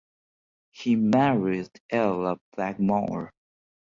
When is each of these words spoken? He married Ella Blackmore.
He 0.71 0.95
married 0.95 1.79
Ella 1.91 2.39
Blackmore. 2.55 3.31